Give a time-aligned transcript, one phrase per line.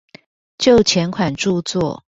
[0.57, 2.03] 就前款著作